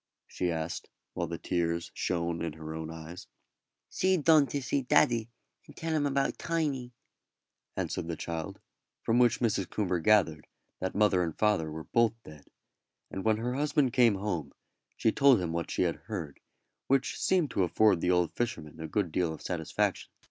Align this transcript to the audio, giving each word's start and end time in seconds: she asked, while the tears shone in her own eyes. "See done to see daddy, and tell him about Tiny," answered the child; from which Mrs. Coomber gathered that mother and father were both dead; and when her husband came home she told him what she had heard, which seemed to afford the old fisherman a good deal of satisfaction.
she 0.25 0.49
asked, 0.49 0.89
while 1.13 1.27
the 1.27 1.37
tears 1.37 1.91
shone 1.93 2.41
in 2.43 2.53
her 2.53 2.73
own 2.73 2.89
eyes. 2.89 3.27
"See 3.87 4.17
done 4.17 4.47
to 4.47 4.59
see 4.59 4.81
daddy, 4.81 5.29
and 5.67 5.77
tell 5.77 5.93
him 5.93 6.07
about 6.07 6.39
Tiny," 6.39 6.91
answered 7.77 8.07
the 8.07 8.15
child; 8.15 8.59
from 9.03 9.19
which 9.19 9.41
Mrs. 9.41 9.69
Coomber 9.69 9.99
gathered 9.99 10.47
that 10.79 10.95
mother 10.95 11.21
and 11.21 11.37
father 11.37 11.69
were 11.71 11.83
both 11.83 12.13
dead; 12.23 12.47
and 13.11 13.23
when 13.23 13.37
her 13.37 13.53
husband 13.53 13.93
came 13.93 14.15
home 14.15 14.53
she 14.97 15.11
told 15.11 15.39
him 15.39 15.51
what 15.53 15.69
she 15.69 15.83
had 15.83 15.97
heard, 16.07 16.39
which 16.87 17.19
seemed 17.21 17.51
to 17.51 17.61
afford 17.63 18.01
the 18.01 18.09
old 18.09 18.33
fisherman 18.33 18.79
a 18.79 18.87
good 18.87 19.11
deal 19.11 19.31
of 19.31 19.43
satisfaction. 19.43 20.09